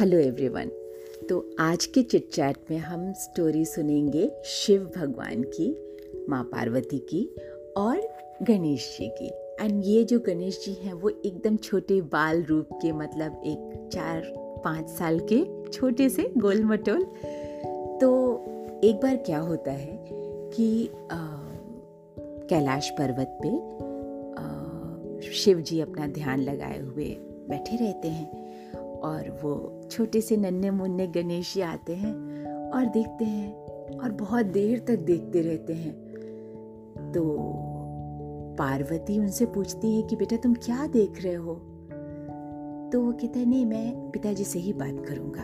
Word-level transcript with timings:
Hello 0.00 0.18
everyone 0.18 0.70
तो 1.28 1.50
आज 1.60 1.86
के 1.86 2.02
चिट 2.02 2.28
चैट 2.28 2.56
में 2.70 2.78
हम 2.78 3.12
स्टोरी 3.12 3.64
सुनेंगे 3.64 4.30
शिव 4.44 4.92
भगवान 4.96 5.42
की 5.42 5.96
माँ 6.28 6.44
पार्वती 6.44 6.98
की 6.98 7.36
और 7.76 8.08
गणेश 8.42 8.96
जी 9.00 9.08
की। 9.08 9.26
एंड 9.64 9.82
ये 9.84 10.04
जो 10.04 10.18
गणेश 10.20 10.64
जी 10.66 10.72
हैं 10.72 10.92
वो 10.92 11.08
एकदम 11.08 11.56
छोटे 11.56 12.00
बाल 12.00 12.42
रूप 12.42 12.68
के 12.72 12.92
मतलब 12.92 13.42
एक 13.44 13.88
चार 13.92 14.22
पाँच 14.64 14.88
साल 14.88 15.20
के 15.32 15.70
छोटे 15.70 16.08
से 16.08 16.32
गोल 16.38 16.64
मटोल 16.64 17.04
तो 18.00 18.40
एक 18.84 18.96
बार 18.96 19.16
क्या 19.16 19.38
होता 19.38 19.72
है 19.72 20.06
कि 20.52 20.90
कैलाश 22.50 22.90
पर्वत 22.90 23.38
पे 23.46 23.48
आ, 24.42 25.32
शिव 25.32 25.60
जी 25.60 25.80
अपना 25.80 26.06
ध्यान 26.06 26.40
लगाए 26.40 26.80
हुए 26.80 27.16
बैठे 27.48 27.76
रहते 27.76 28.08
हैं। 28.08 28.45
और 29.02 29.40
वो 29.42 29.80
छोटे 29.90 30.20
से 30.20 30.36
नन्हे 30.36 30.70
मुन्ने 30.70 31.06
गणेश 31.06 31.54
जी 31.54 31.60
आते 31.60 31.94
हैं 31.94 32.14
और 32.70 32.86
देखते 32.86 33.24
हैं 33.24 33.54
और 33.98 34.12
बहुत 34.12 34.46
देर 34.46 34.78
तक 34.78 34.96
देखते 34.96 35.40
रहते 35.40 35.72
हैं। 35.72 36.06
तो 37.12 37.38
पार्वती 38.58 39.18
उनसे 39.18 39.46
पूछती 39.46 39.96
है 39.96 40.02
कि 40.02 40.16
बेटा 40.16 40.36
तुम 40.36 40.54
क्या 40.54 40.86
देख 40.86 41.24
रहे 41.24 41.34
हो? 41.34 41.54
तो 42.92 43.00
वो 43.00 43.12
कहते 43.12 43.38
हैं, 43.38 43.46
नहीं, 43.46 43.66
मैं 43.66 44.10
पिताजी 44.10 44.44
से 44.44 44.58
ही 44.58 44.72
बात 44.72 45.06
करूँगा। 45.08 45.42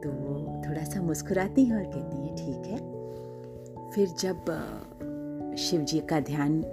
तो 0.00 0.10
वो 0.10 0.62
थोड़ा 0.68 0.84
सा 0.84 1.02
मुस्कुराती 1.02 1.64
हैं 1.64 1.76
और 1.76 1.84
कहती 1.84 2.16
हैं, 2.16 2.34
ठीक 2.36 2.66
है। 2.66 2.78
फिर 3.90 4.08
जब 4.08 4.36
शिव 5.58 5.80
जी 5.80 6.00
का 6.00 6.20
ध्यान 6.20 6.64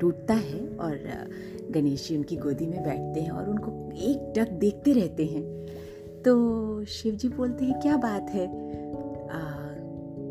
टूटता 0.00 0.34
है 0.34 0.68
और 0.68 1.26
गणेश 1.70 2.08
जी 2.08 2.16
उनकी 2.16 2.36
गोदी 2.36 2.66
में 2.66 2.84
बैठते 2.84 3.20
हैं 3.20 3.30
और 3.30 3.50
उनको 3.50 3.83
एक 3.96 4.32
टक 4.36 4.50
देखते 4.50 4.92
रहते 4.92 5.26
हैं। 5.26 5.66
तो 6.22 6.84
शिव 6.84 7.14
जी 7.14 7.28
बोलते 7.28 7.64
हैं 7.64 7.80
क्या 7.80 7.96
बात 7.96 8.30
है? 8.30 8.46
आ, 9.28 9.40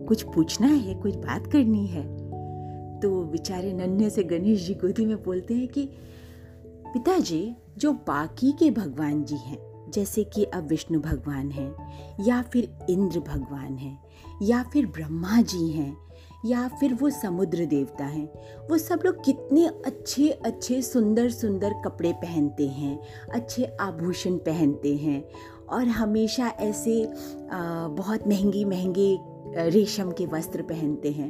कुछ 0.05 0.23
पूछना 0.23 0.67
है 0.67 0.95
कुछ 0.95 1.15
बात 1.15 1.47
करनी 1.47 1.87
है? 1.87 2.23
तो 2.99 3.23
बेचारे 3.23 3.73
नन्हे 3.73 4.09
से 4.09 4.23
गणेश 4.23 4.67
जी 4.67 4.73
गोदी 4.73 5.05
में 5.05 5.23
बोलते 5.23 5.53
हैं 5.53 5.67
कि 5.67 5.89
पिताजी 6.93 7.55
जो 7.77 7.93
बाकी 7.93 8.51
के 8.51 8.71
भगवान 8.71 9.23
जी 9.23 9.35
हैं 9.35 9.91
जैसे 9.91 10.23
कि 10.23 10.43
अब 10.43 10.67
विष्णु 10.67 10.99
भगवान 10.99 11.51
हैं 11.51 11.75
या 12.25 12.41
फिर 12.41 12.77
इंद्र 12.89 13.19
भगवान 13.19 13.77
हैं 13.77 14.03
या 14.41 14.63
फिर 14.63 14.85
ब्रह्मा 14.85 15.41
जी 15.41 15.71
हैं 15.71 15.97
या 16.45 16.67
फिर 16.67 16.93
वो 16.93 17.09
समुद्र 17.09 17.65
देवता 17.65 18.05
हैं। 18.05 18.29
वो 18.69 18.77
सब 18.77 18.99
लोग 19.05 19.23
कितने 19.25 19.65
अच्छे 19.85 20.29
अच्छे 20.29 20.81
सुंदर 20.81 21.29
सुंदर 21.29 21.73
कपड़े 21.85 22.13
पहनते 22.13 22.67
हैं 22.67 22.99
अच्छे 23.33 23.65
आभूषण 23.81 24.37
पहनते 24.37 24.95
हैं 24.95 25.23
और 25.69 25.87
हमेशा 25.87 26.47
ऐसे 26.47 27.13
बहुत 27.87 28.27
महँगी 28.27 28.65
महँगे 28.65 29.17
रेशम 29.57 30.11
के 30.11 30.25
वस्त्र 30.25 30.61
पहनते 30.61 31.11
हैं। 31.11 31.29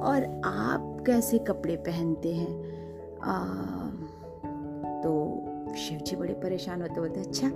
और 0.00 0.24
आप 0.44 1.04
कैसे 1.06 1.38
कपड़े 1.38 1.76
पहनते 1.76 2.34
हैं? 2.34 2.72
आ, 3.20 3.44
तो 5.02 5.12
शिव 5.76 5.98
जी 5.98 6.16
बड़े 6.16 6.34
परेशान 6.34 6.82
होते 6.82 7.00
बोलते 7.00 7.20
अच्छा 7.20 7.48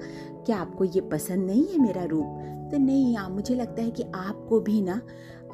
क्या 0.47 0.59
आपको 0.59 0.84
ये 0.84 1.00
पसंद 1.00 1.47
नहीं 1.47 1.67
है 1.67 1.78
मेरा 1.78 2.05
रूप? 2.05 2.42
तो 2.70 2.78
नहीं 2.78 3.12
यहाँ 3.12 3.31
मुझे 3.31 3.55
लगता 3.55 3.83
है 3.83 3.91
कि 3.91 4.03
आपको 4.14 4.61
भी 4.61 4.83
ना, 4.83 5.00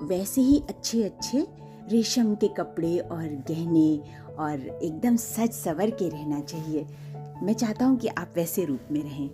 वैसे 0.03 0.41
ही 0.41 0.63
अच्छे 0.69 1.03
अच्छे 1.03 1.47
रेशम 1.89 2.35
के 2.35 2.49
कपड़े 2.49 2.99
और 2.99 3.25
गहने 3.25 4.01
और 4.39 4.81
एकदम 4.83 5.17
सज 5.17 5.51
सवर 5.51 5.91
के 5.91 6.09
रहना 6.09 6.41
चाहिए। 6.41 6.87
मैं 7.43 7.53
चाहता 7.53 7.85
हूँ 7.85 7.99
कि 7.99 8.09
आप 8.09 8.33
वैसे 8.37 8.65
रूप 8.65 8.81
में 8.93 9.03
रहें। 9.03 9.29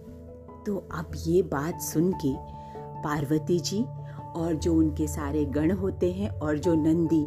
तो 0.66 0.76
अब 0.76 1.12
ये 1.26 1.42
बात 1.42 1.80
सुन 1.80 2.12
के 2.12 2.32
पार्वती 3.02 3.60
जी 3.60 3.84
और 4.36 4.54
जो 4.54 4.74
उनके 4.74 5.06
सारे 5.06 5.44
गण 5.44 5.70
होते 5.70 6.12
हैं 6.12 6.30
और 6.30 6.58
जो 6.58 6.74
नंदी 6.74 7.26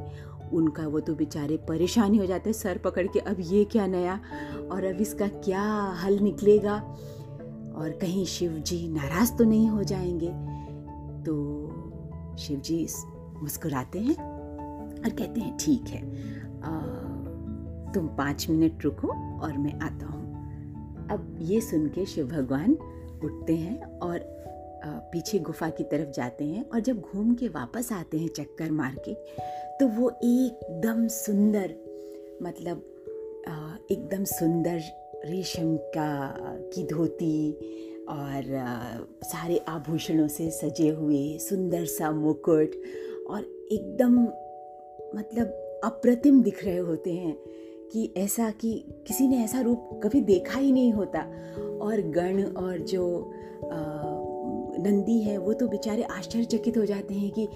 उनका 0.53 0.87
वो 0.87 0.99
तो 0.99 1.15
बेचारे 1.15 1.57
परेशान 1.57 2.11
ही 2.11 2.19
हो 2.19 2.25
जाते 2.25 2.53
सर 2.53 2.77
पकड़ 2.77 3.07
के 3.07 3.19
अब 3.19 3.37
ये 3.39 3.63
क्या 3.65 3.87
नया? 3.87 4.19
और 4.71 4.83
अब 4.83 5.01
इसका 5.01 5.27
क्या 5.27 5.63
हल 6.03 6.19
निकलेगा? 6.19 6.75
और 7.75 7.97
कहीं 8.01 8.25
शिव 8.25 8.51
जी 8.51 8.87
नाराज़ 8.87 9.33
तो 9.33 9.43
नहीं 9.43 9.69
हो 9.69 9.83
जाएँगे। 9.83 10.29
तो 11.23 11.35
शिव 12.39 12.59
जी 12.59 12.87
मुस्कुराते 13.41 13.99
हैं 13.99 14.15
और 15.03 15.09
कहते 15.09 15.41
हैं 15.41 15.57
ठीक 15.57 15.87
है 15.87 16.01
आ, 16.61 16.79
तुम 17.91 18.07
पाँच 18.07 18.49
मिनट 18.49 18.85
रुको 18.85 19.07
और 19.39 19.57
मैं 19.57 19.73
आता 19.79 20.05
हूँ। 20.05 20.21
अब 21.07 21.37
ये 21.41 21.61
सुन 21.61 21.87
के 21.87 22.05
शिव 22.05 22.27
भगवान 22.27 22.77
उठते 23.23 23.55
हैं 23.55 23.99
और 23.99 24.17
पीछे 24.85 25.39
गुफा 25.39 25.69
की 25.69 25.83
तरफ़ 25.83 26.09
जाते 26.09 26.45
हैं 26.45 26.69
और 26.69 26.79
जब 26.79 27.01
घूम 27.01 27.35
के 27.35 27.47
वापस 27.47 27.91
आते 27.91 28.17
हैं 28.17 28.27
चक्कर 28.27 28.71
मार 28.71 28.95
के 29.09 29.13
तो 29.79 29.87
वो 29.87 30.09
एकदम 30.09 31.07
सुंदर 31.07 31.75
मतलब 32.41 32.87
एकदम 33.91 34.23
सुंदर 34.23 34.81
रेशम 35.25 35.77
का 35.77 36.35
की 36.73 36.83
धोती 36.83 37.51
और 38.09 38.43
सारे 39.23 39.57
आभूषणों 39.57 40.27
से 40.27 40.51
सजे 40.51 40.89
हुए 40.89 41.37
सुंदर 41.37 41.85
सा 41.85 42.11
मुकुट 42.11 42.71
और 43.29 43.67
एकदम 43.71 44.13
मतलब 45.19 45.47
अप्रतिम 45.83 46.43
दिख 46.43 46.65
रहे 46.65 46.77
होते 46.77 47.13
हैं 47.13 47.37
कि 47.91 48.13
ऐसा 48.17 48.51
कि 48.51 48.85
किसी 49.07 49.27
ने 49.27 49.43
ऐसा 49.43 49.61
रूप 49.61 50.01
कभी 50.03 50.21
देखा 50.21 50.59
ही 50.59 50.71
नहीं 50.71 50.93
होता। 50.93 51.19
और 51.81 52.01
गण 52.01 52.43
और 52.43 52.77
जो 52.77 53.33
आ, 53.65 54.10
नंदी 54.81 55.21
है 55.21 55.37
वो 55.37 55.53
तो 55.53 55.67
बेचारे 55.67 56.03
आश्चर्यचकित 56.03 56.77
हो 56.77 56.85
जाते 56.85 57.13
हैं 57.13 57.31
कि 57.31 57.47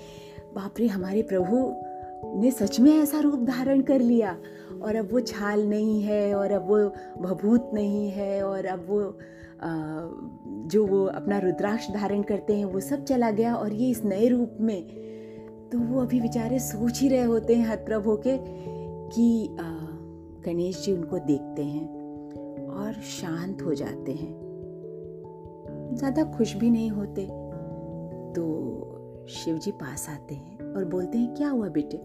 बाप 0.55 0.75
रे 0.79 0.87
हमारे 0.87 1.21
प्रभु 1.21 2.39
ने 2.39 2.51
सच 2.51 2.79
में 2.79 2.91
ऐसा 2.99 3.19
रूप 3.19 3.39
धारण 3.39 3.81
कर 3.81 3.99
लिया। 3.99 4.37
और 4.83 4.95
अब 4.95 5.09
वो 5.11 5.19
छाल 5.19 5.67
नहीं 5.67 6.01
है 6.01 6.35
और 6.35 6.51
अब 6.51 6.67
वो 6.67 6.77
भभूत 7.21 7.71
नहीं 7.73 8.09
है 8.09 8.43
और 8.43 8.65
अब 8.65 8.85
वो 8.89 9.01
आ, 9.61 9.69
जो 10.67 10.85
वो 10.85 11.05
अपना 11.05 11.39
रुद्राक्ष 11.39 11.89
धारण 11.91 12.21
करते 12.21 12.55
हैं 12.57 12.65
वो 12.65 12.79
सब 12.79 13.03
चला 13.03 13.31
गया 13.31 13.55
और 13.55 13.73
ये 13.73 13.89
इस 13.89 14.03
नए 14.05 14.27
रूप 14.27 14.57
में। 14.61 14.83
तो 15.71 15.79
वो 15.79 16.01
अभी 16.01 16.21
बेचारे 16.21 16.59
सोच 16.59 17.01
ही 17.01 17.07
रहे 17.07 17.23
होते 17.23 17.55
हैं 17.55 17.67
हतप्रभ 17.67 18.03
होके 18.03 18.37
कि 19.09 19.47
गणेश 20.45 20.85
जी 20.85 20.91
उनको 20.91 21.19
देखते 21.19 21.63
हैं 21.63 22.67
और 22.67 22.93
शांत 22.93 23.61
हो 23.61 23.73
जाते 23.73 24.11
हैं। 24.11 24.44
ज़्यादा 25.95 26.23
खुश 26.23 26.55
भी 26.55 26.69
नहीं 26.69 26.89
होते। 26.89 27.25
तो 28.33 29.25
शिव 29.29 29.57
जी 29.57 29.71
पास 29.71 30.09
आते 30.09 30.35
हैं 30.35 30.73
और 30.73 30.85
बोलते 30.85 31.17
हैं, 31.17 31.35
क्या 31.35 31.49
हुआ 31.49 31.69
बेटे? 31.69 31.97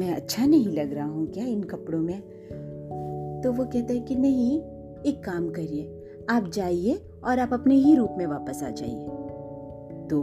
मैं 0.00 0.12
अच्छा 0.14 0.46
नहीं 0.46 0.68
लग 0.68 0.92
रहा 0.92 1.06
हूँ 1.06 1.26
क्या 1.26 1.44
इन 1.44 1.62
कपड़ों 1.62 2.00
में? 2.00 2.20
तो 3.44 3.52
वो 3.52 3.64
कहते 3.64 3.94
हैं 3.94 4.04
कि, 4.04 4.14
नहीं, 4.14 4.60
एक 5.02 5.22
काम 5.24 5.50
करिए, 5.50 6.04
आप 6.30 6.50
जाइए 6.50 7.02
और 7.24 7.38
आप 7.38 7.52
अपने 7.52 7.74
ही 7.74 7.94
रूप 7.96 8.14
में 8.18 8.26
वापस 8.26 8.62
आ 8.62 8.70
जाइए। 8.70 9.06
तो 10.08 10.22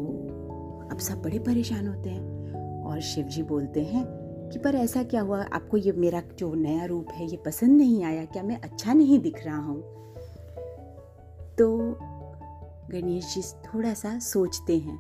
अब 0.92 0.98
सब 0.98 1.22
बड़े 1.22 1.40
परेशान 1.40 1.88
होते 1.88 2.10
हैं 2.10 2.84
और 2.84 3.00
शिव 3.00 3.26
जी 3.26 3.44
बोलते 3.44 3.82
हैं 3.82 4.06
कि, 4.50 4.60
पर 4.60 4.76
ऐसा 4.76 5.04
क्या 5.04 5.22
हुआ? 5.22 5.42
आपको 5.44 5.78
ये 5.78 5.92
मेरा 5.92 6.22
जो 6.38 6.54
नया 6.54 6.86
रूप 6.86 7.08
है, 7.14 7.26
ये 7.26 7.38
पसंद 7.38 7.78
नहीं 7.78 8.04
आया, 8.04 8.26
क्या 8.26 8.44
मैं 8.44 8.62
अच्छा 8.62 8.94
नहीं 8.94 9.20
दिख 9.20 9.46
रहा 9.46 9.58
हूँ? 9.58 9.82
तो 11.58 11.98
गणेश 12.92 13.34
जी 13.34 13.42
थोड़ा 13.66 13.94
सा 13.94 14.18
सोचते 14.20 14.78
हैं, 14.78 15.00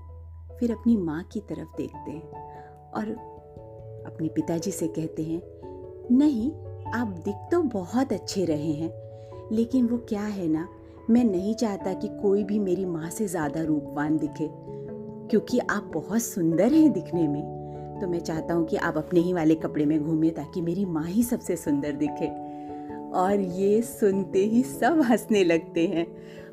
फिर 0.59 0.71
अपनी 0.71 0.97
माँ 0.97 1.23
की 1.23 1.39
तरफ़ 1.39 1.77
देखते 1.77 2.11
हैं 2.11 2.89
और 2.91 3.09
अपने 4.07 4.27
पिताजी 4.27 4.71
से 4.71 4.87
कहते 4.87 5.23
हैं, 5.23 5.41
नहीं, 6.11 6.51
आप 6.93 7.07
दिख 7.25 7.35
तो 7.51 7.61
बहुत 7.61 8.13
अच्छे 8.13 8.45
रहे 8.45 8.71
हैं, 8.73 8.91
लेकिन 9.51 9.87
वो 9.87 9.97
क्या 9.97 10.21
है 10.21 10.47
ना, 10.47 10.67
मैं 11.09 11.23
नहीं 11.23 11.55
चाहता 11.55 11.93
कि 11.93 12.07
कोई 12.21 12.43
भी 12.43 12.59
मेरी 12.59 12.85
माँ 12.85 13.09
से 13.09 13.27
ज़्यादा 13.27 13.63
रूपवान 13.63 14.17
दिखे, 14.17 14.47
क्योंकि 15.29 15.59
आप 15.59 15.91
बहुत 15.93 16.21
सुंदर 16.21 16.73
हैं 16.73 16.91
दिखने 16.93 17.27
में। 17.27 17.41
तो 18.01 18.07
मैं 18.07 18.19
चाहता 18.19 18.53
हूँ 18.53 18.65
कि 18.65 18.77
आप 18.77 18.97
अपने 18.97 19.19
ही 19.19 19.33
वाले 19.33 19.55
कपड़े 19.55 19.85
में 19.85 20.03
घूमें 20.03 20.33
ताकि 20.33 20.61
मेरी 20.61 20.85
माँ 20.85 21.05
ही 21.05 21.23
सबसे 21.23 21.55
सुंदर 21.55 21.91
दिखे। 21.91 22.27
और 23.13 23.39
ये 23.39 23.81
सुनते 23.81 24.39
ही 24.39 24.63
सब 24.63 25.01
हंसने 25.01 25.43
लगते 25.43 25.87
हैं। 25.87 26.05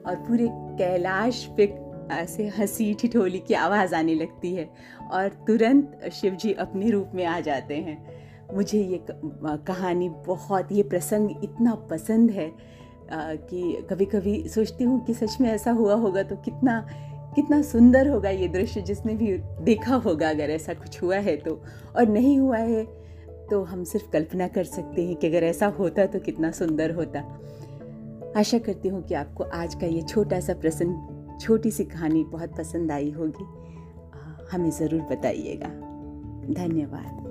और 0.09 0.17
पूरे 0.17 0.49
कैलाश 0.79 1.45
पे 1.57 1.65
ऐसे 2.13 2.47
हँसी 2.49 2.93
ठिठोली 2.95 3.39
की 3.39 3.55
आवाज़ 3.55 3.95
आने 3.95 4.15
लगती 4.15 4.55
है 4.55 4.69
और 5.13 5.29
तुरंत 5.47 6.09
शिव 6.13 6.35
जी 6.35 6.53
अपने 6.53 6.91
रूप 6.91 7.11
में 7.15 7.25
आ 7.25 7.39
जाते 7.41 7.77
हैं। 7.77 7.97
मुझे 8.55 8.83
ये 8.83 9.05
कहानी 9.11 10.09
बहुत, 10.27 10.73
ये 10.73 10.83
प्रसंग 10.83 11.45
इतना 11.45 11.75
पसंद 11.91 12.31
है 12.31 12.51
कि 13.13 13.87
कभी 13.91 14.05
कभी 14.05 14.43
सोचती 14.49 14.85
हूँ 14.85 15.05
कि 15.05 15.15
सच 15.15 15.37
में 15.41 15.51
ऐसा 15.51 15.71
हुआ 15.71 15.95
होगा 15.95 16.23
तो 16.23 16.37
कितना 16.37 16.81
कितना 17.35 17.61
सुंदर 17.63 18.09
होगा 18.09 18.31
ये 18.31 18.49
दृश्य 18.49 18.81
जिसने 18.81 19.15
भी 19.15 19.27
देखा 19.65 19.95
होगा 19.97 20.31
अगर 20.31 20.51
ऐसा 20.51 20.75
कुछ 20.75 21.03
हुआ 21.03 21.17
है 21.17 21.37
तो। 21.37 21.63
और 21.97 22.09
नहीं 22.09 22.39
हुआ 22.39 22.59
है 22.59 22.85
तो 23.51 23.63
हम 23.65 23.85
सिर्फ़ 23.85 24.11
कल्पना 24.11 24.49
कर 24.49 24.65
सकते 24.65 25.07
हैं 25.07 25.17
कि 25.17 25.27
अगर 25.27 25.45
ऐसा 25.45 25.67
होता 25.79 26.07
तो 26.07 26.19
कितना 26.19 26.51
सुंदर 26.51 26.95
होता। 26.95 27.21
आशा 28.37 28.59
करती 28.59 28.89
हूँ 28.89 29.03
कि 29.03 29.15
आपको 29.15 29.45
आज 29.45 29.75
का 29.75 29.87
ये 29.87 30.03
छोटा 30.03 30.41
सा 30.41 30.55
प्रसन्न 30.55 31.39
छोटी 31.41 31.71
सी 31.71 31.85
कहानी 31.85 32.25
बहुत 32.25 32.57
पसंद 32.59 32.91
आई 32.91 33.11
होगी। 33.11 33.45
हमें 34.53 34.71
ज़रूर 34.71 35.01
बताइएगा। 35.01 35.69
धन्यवाद। 36.55 37.28